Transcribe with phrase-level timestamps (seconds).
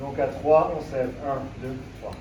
[0.00, 1.10] Donc à 3, on sève.
[1.26, 2.12] 1, 2, 3.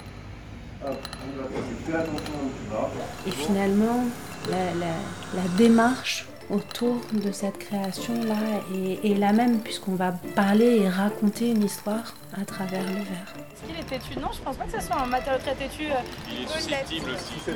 [3.27, 4.05] Et finalement,
[4.49, 4.93] la, la,
[5.41, 8.35] la démarche autour de cette création-là
[8.73, 13.33] est, est la même, puisqu'on va parler et raconter une histoire à travers le verre.
[13.53, 14.19] Est-ce qu'il est têtu?
[14.19, 15.83] Non, je pense pas que ce soit un matériau très têtu.
[15.91, 15.95] euh,
[16.31, 17.51] Il est susceptible aussi.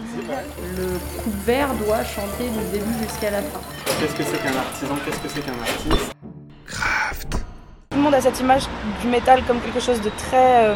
[0.77, 3.61] Le coupe-verre doit chanter du début jusqu'à la fin.
[3.99, 4.95] Qu'est-ce que c'est qu'un artisan?
[5.05, 6.13] Qu'est-ce que c'est qu'un artiste?
[8.03, 8.63] Monde a cette image
[9.01, 10.75] du métal comme quelque chose de très, euh,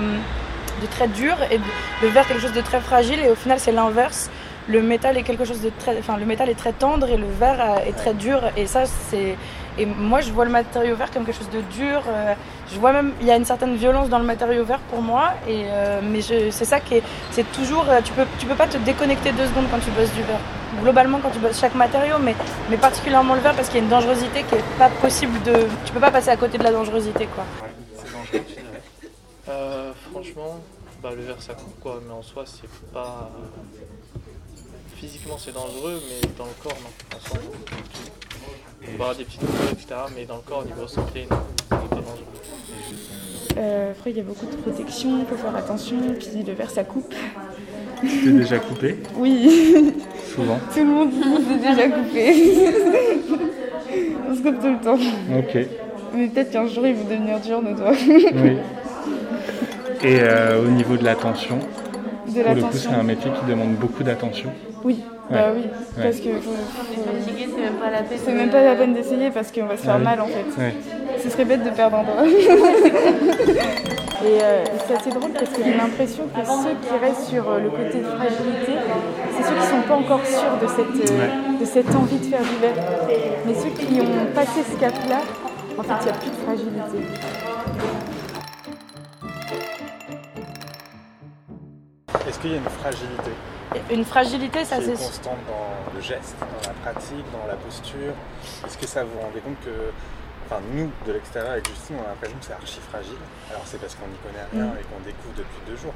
[0.82, 1.60] de très dur et
[2.02, 4.30] le verre quelque chose de très fragile et au final c'est l'inverse.
[4.70, 7.28] Le métal est quelque chose de très, enfin le métal est très tendre et le
[7.28, 9.36] verre euh, est très dur et ça c'est
[9.80, 12.02] et moi je vois le matériau vert comme quelque chose de dur.
[12.08, 12.34] euh,
[12.74, 15.34] je vois même il y a une certaine violence dans le matériau vert pour moi
[15.48, 15.66] et
[16.04, 19.46] mais c'est ça qui est c'est toujours tu peux tu peux pas te déconnecter deux
[19.46, 20.57] secondes quand tu bosses du verre.
[20.82, 22.36] Globalement quand tu bosses chaque matériau mais
[22.70, 25.68] mais particulièrement le verre parce qu'il y a une dangerosité qui est pas possible de
[25.86, 27.44] tu peux pas passer à côté de la dangerosité quoi.
[27.98, 28.82] C'est dangereux, tu dirais.
[29.50, 30.60] Euh, franchement,
[31.02, 33.30] bah, le verre ça coupe quoi, mais en soi c'est pas.
[34.96, 37.18] Physiquement c'est dangereux, mais dans le corps non.
[37.18, 37.40] En soi,
[38.82, 39.88] on peut avoir des petites douleurs, etc.
[40.16, 41.38] Mais dans le corps, au niveau santé, non,
[41.70, 42.26] c'est pas dangereux.
[43.58, 45.98] Euh, après, il y a beaucoup de protection, il faut faire attention.
[46.18, 47.14] Puis le verre, ça coupe.
[48.02, 48.98] T'es déjà coupé?
[49.16, 49.94] Oui,
[50.38, 50.58] Souvent.
[50.74, 52.34] tout le monde s'est déjà coupé.
[54.30, 55.00] On se coupe tout le temps.
[55.38, 55.58] Ok.
[56.16, 57.92] Mais peut-être qu'un jour, ils vont devenir durs, nos doigts.
[58.08, 58.58] Oui.
[60.04, 62.92] Et euh, au niveau de l'attention, De pour le coup, c'est l'attention.
[63.00, 64.50] un métier qui demande beaucoup d'attention.
[64.84, 65.00] Oui,
[65.30, 65.36] Ouais.
[65.38, 65.62] bah oui.
[65.98, 66.04] Ouais.
[66.04, 68.18] Parce que c'est même pas la peine.
[68.24, 70.04] c'est même pas la peine d'essayer parce qu'on va se faire Ah oui.
[70.06, 70.62] mal en fait.
[70.62, 70.74] Ouais.
[71.22, 72.24] Ce serait bête de perdre un doigt.
[74.26, 77.60] Et euh, c'est assez drôle parce que j'ai l'impression que ceux qui restent sur euh,
[77.60, 78.74] le côté de fragilité,
[79.32, 82.42] c'est ceux qui sont pas encore sûrs de cette, euh, de cette envie de faire
[82.42, 82.76] du verre.
[83.46, 85.22] Mais ceux qui ont passé ce cap-là,
[85.78, 86.98] en fait, il n'y a plus de fragilité.
[92.28, 93.32] Est-ce qu'il y a une fragilité?
[93.92, 98.14] Une fragilité, ça c'est constante dans le geste, dans la pratique, dans la posture?
[98.66, 99.92] Est-ce que ça vous rendez compte que,
[100.48, 103.20] enfin nous, de l'extérieur avec Justine, on a l'impression que c'est archi fragile
[103.52, 104.80] Alors c'est parce qu'on n'y connaît rien Mm.
[104.80, 105.94] et qu'on découvre depuis deux jours.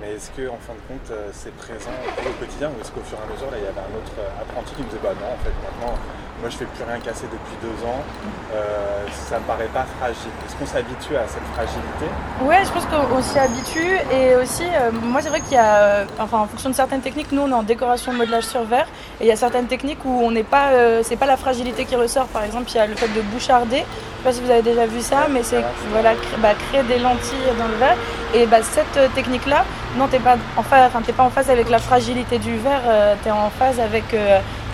[0.00, 3.02] Mais est-ce que, en fin de compte, euh, c'est présent au quotidien ou est-ce qu'au
[3.02, 5.02] fur et à mesure, là, il y avait un autre euh, apprenti qui me disait,
[5.02, 5.98] bah non, en fait, maintenant,
[6.40, 8.02] moi, je fais plus rien casser depuis deux ans,
[8.54, 10.30] euh, ça me paraît pas fragile.
[10.46, 12.06] Est-ce qu'on s'habitue à cette fragilité?
[12.42, 15.74] Ouais, je pense qu'on s'y habitue et aussi, euh, moi c'est vrai qu'il y a,
[15.76, 18.86] euh, enfin en fonction de certaines techniques, nous on est en décoration modelage sur verre
[19.20, 21.84] et il y a certaines techniques où on n'est pas, euh, c'est pas la fragilité
[21.84, 22.26] qui ressort.
[22.26, 23.78] Par exemple, il y a le fait de boucharder.
[23.78, 25.62] Je sais pas si vous avez déjà vu ça, mais c'est
[25.92, 27.96] voilà bah, créer des lentilles dans le verre
[28.34, 29.64] et bah, cette technique-là,
[29.96, 32.82] non t'es pas en enfin t'es pas en phase avec la fragilité du verre,
[33.22, 34.04] tu es en phase avec,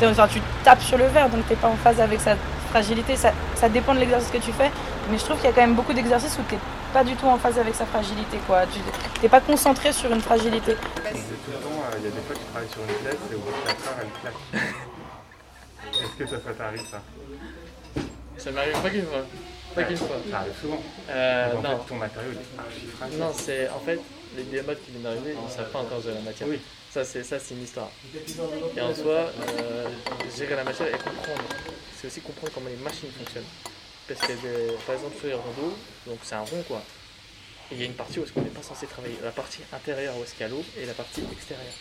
[0.02, 2.36] enfin, tu tapes sur le verre donc t'es pas en phase avec sa
[2.70, 3.16] fragilité.
[3.16, 4.70] Ça, ça dépend de l'exercice que tu fais,
[5.10, 6.58] mais je trouve qu'il y a quand même beaucoup d'exercices où t'es
[6.92, 8.38] pas du tout en phase avec sa fragilité.
[8.46, 8.62] quoi.
[8.72, 8.78] Tu
[9.22, 10.74] n'es pas concentré sur une fragilité.
[10.74, 13.34] Tout le temps, euh, il y a des fois tu travailles sur une pièce et
[13.34, 14.64] au bout de 4 heures, elle claque.
[15.94, 17.00] Est-ce que ça, ça t'arrive ça?
[18.38, 19.22] Ça m'arrive pas qu'une fois.
[19.74, 20.16] Pas qu'une fois.
[20.30, 20.82] Ça arrive souvent.
[21.10, 21.78] Euh, Donc, en non.
[21.78, 23.18] fait, ton matériau il est archi fragile.
[23.18, 24.00] Non, c'est en fait
[24.36, 26.48] les démodes qui viennent d'arriver, ils ne savent pas encore gérer la matière.
[26.50, 26.60] Oui.
[26.94, 27.90] Ça, c'est ça, c'est une histoire.
[28.76, 29.88] Et en soi, euh,
[30.38, 31.42] gérer la matière et comprendre,
[31.96, 33.50] c'est aussi comprendre comment les machines fonctionnent.
[34.06, 35.74] Parce que, des- par exemple, sur les rondeaux,
[36.06, 36.80] donc c'est un rond quoi.
[37.72, 39.16] Et il y a une partie où est-ce qu'on n'est pas censé travailler.
[39.24, 41.72] La partie intérieure où est-ce qu'il y a l'eau et la partie extérieure.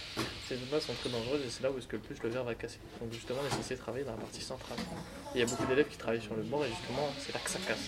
[0.50, 2.44] Ces deux sont très dangereuses et c'est là où est-ce que le plus le verre
[2.46, 2.80] va casser.
[3.00, 4.80] Donc justement, on est censé travailler dans la partie centrale.
[4.80, 7.40] Et il y a beaucoup d'élèves qui travaillent sur le bord et justement, c'est là
[7.44, 7.86] que ça casse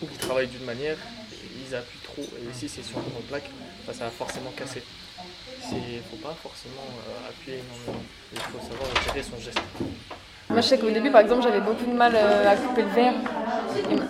[0.00, 0.96] ou qui travaillent d'une manière,
[1.68, 3.50] ils appuient trop, et si c'est sur une grande plaque,
[3.86, 4.82] ça va forcément casser.
[5.72, 9.58] Il ne faut pas forcément euh, appuyer énormément, il faut savoir gérer son geste.
[10.48, 12.88] Moi, je sais qu'au début, par exemple, j'avais beaucoup de mal euh, à couper le
[12.88, 13.14] verre.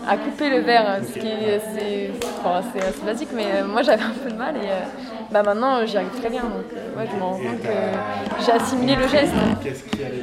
[0.07, 2.11] À couper le verre, ce qui est c'est
[2.45, 4.81] enfin, c'est assez basique, mais euh, moi j'avais un peu de mal et euh,
[5.31, 6.43] bah, maintenant j'y arrive très bien.
[6.43, 9.33] Donc euh, ouais, je me rends compte que j'ai assimilé le geste.
[9.63, 10.23] Qu'est-ce qui allait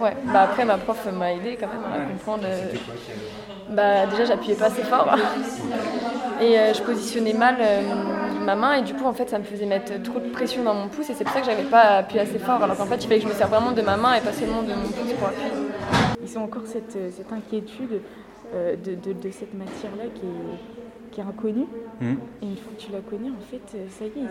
[0.00, 2.42] Ouais, bah après ma prof m'a aidé quand même à comprendre.
[2.44, 2.72] euh,
[3.70, 5.16] bah déjà j'appuyais pas assez fort
[6.40, 7.80] et euh, je positionnais mal euh,
[8.42, 10.74] ma main et du coup en fait ça me faisait mettre trop de pression dans
[10.74, 12.96] mon pouce et c'est pour ça que j'avais pas appuyé assez fort alors qu'en fait
[12.96, 14.88] il fallait que je me serve vraiment de ma main et pas seulement de mon
[14.88, 15.50] pouce pour appuyer.
[16.22, 18.00] Ils ont encore cette, cette inquiétude
[18.54, 20.58] euh, de, de- de cette matière-là qui est,
[21.12, 21.66] qui est inconnue.
[22.00, 22.16] Mhm.
[22.42, 24.24] Et une fois que tu la connais, en fait, euh, ça y est, ils.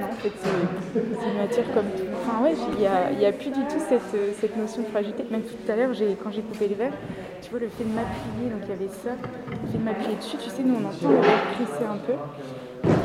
[0.00, 2.04] Non, en fait, c'est une matière comme tout.
[2.14, 4.82] Enfin, ouais, il n'y a, il y a plus du tout cette, euh, cette notion
[4.82, 5.24] de fragilité.
[5.30, 6.92] Même tout à l'heure, j'ai- quand j'ai coupé le verre,
[7.40, 9.10] tu vois, le fait de m'appuyer, donc il y avait ça,
[9.50, 12.14] le fait de m'appuyer dessus, tu sais, nous on entend le verre crisser un peu.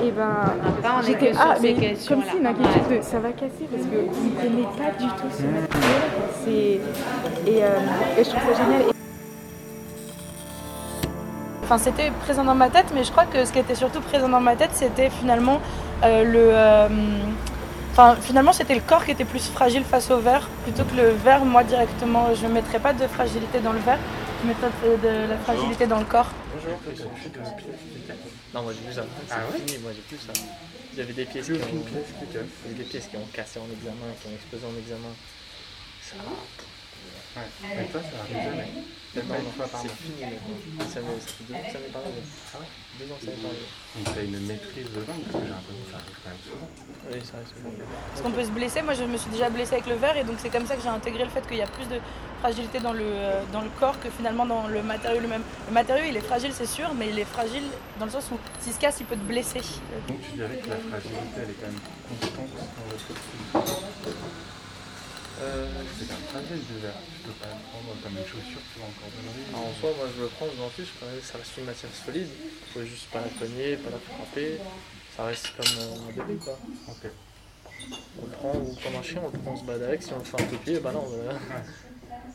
[0.03, 0.53] Et ben,
[0.83, 1.73] on est j'étais ah, mais
[2.07, 5.07] comme si une inquiétude de ça va casser parce que vous ne connaissez pas du
[5.07, 6.01] tout ce matériel.
[6.43, 6.79] C'est
[7.51, 7.77] et, euh,
[8.17, 8.96] et je trouve ça génial.
[11.67, 14.29] Enfin c'était présent dans ma tête, mais je crois que ce qui était surtout présent
[14.29, 15.59] dans ma tête, c'était finalement
[16.03, 16.87] euh, le, euh,
[17.91, 21.09] enfin finalement c'était le corps qui était plus fragile face au verre plutôt que le
[21.09, 21.43] verre.
[21.43, 23.99] Moi directement, je ne mettrais pas de fragilité dans le verre,
[24.41, 24.69] je mettrais
[25.03, 26.29] de la fragilité dans le corps.
[26.55, 26.77] Bonjour.
[28.53, 29.03] Non, moi j'ai plus ça.
[29.29, 30.31] Ah ouais fini, moi j'ai plus ça.
[30.93, 33.59] Il y avait des pièces qui Plus ont, pièce qui des pièces qui ont cassé
[33.59, 35.13] en examen, qui ont explosé en examen.
[36.01, 36.31] Ça va.
[37.37, 37.43] Ouais.
[37.77, 38.67] Mais toi, ça arrive jamais.
[39.13, 39.97] Peut-être Non, pas une non, fois par c'est mois.
[40.01, 40.57] fini maintenant.
[40.89, 42.21] Ça, m'est- ça fait deux ans que ça m'est pas arrivé.
[42.25, 42.69] Ah ouais?
[42.97, 43.67] Deux ans que ça m'est pas arrivé.
[43.93, 46.43] Donc t'as une maîtrise de langue, parce que j'ai l'impression que ça arrive quand même
[46.49, 46.69] souvent.
[47.13, 47.37] Oui, ça.
[47.37, 48.81] Parce qu'on peut se blesser.
[48.81, 50.81] Moi, je me suis déjà blessée avec le verre et donc c'est comme ça que
[50.81, 51.97] j'ai intégré le fait qu'il y a plus de
[52.41, 55.41] fragilité dans le, euh, dans le corps que finalement dans le matériau lui-même.
[55.69, 57.63] Le matériau, il est fragile, c'est sûr, mais il est fragile
[57.99, 59.61] dans le sens où s'il se casse, il peut te blesser.
[60.07, 63.26] Donc tu dirais que la fragilité, elle est quand même constante dans votre quotidien.
[65.97, 66.93] Euh, C'est un fragile du verre.
[67.13, 69.45] Tu peux pas le prendre comme une chaussure, tu vois, en cordonnerie.
[69.49, 71.65] alors, en soi, moi je le prends, je m'en fiche, quand même, ça reste une
[71.65, 72.29] matière solide.
[72.29, 74.57] Il faut juste pas la cogner, pas la frapper.
[75.15, 76.57] Ça reste comme euh, un bébé quoi.
[76.89, 77.03] Ok.
[78.21, 80.03] On le prend ou comme un chien, on le prend, on se balade avec.
[80.03, 81.05] Si on le fait un peu pied, bah non.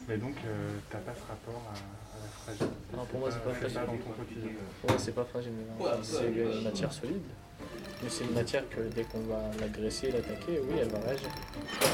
[0.08, 2.74] Mais donc, euh, t'as pas ce rapport à, à la fragilité?
[2.96, 3.78] Non, pour moi, c'est pas fragile.
[3.78, 4.50] pas dans ton quotidien.
[4.88, 5.52] Ouais, c'est pas fragile,
[6.02, 7.22] c'est une matière solide.
[8.02, 11.28] Mais c'est une matière que dès qu'on va l'agresser, l'attaquer, oui, elle va réagir.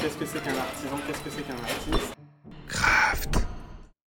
[0.01, 0.97] Qu'est-ce que c'est qu'un artisan?
[1.05, 2.18] Qu'est-ce que c'est qu'un artiste?